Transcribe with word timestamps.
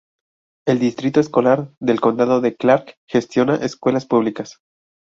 El 0.65 0.79
Distrito 0.79 1.19
Escolar 1.19 1.75
del 1.79 2.01
Condado 2.01 2.41
de 2.41 2.55
Clark 2.55 2.97
gestiona 3.07 3.57
escuelas 3.63 4.07
públicas. 4.07 4.57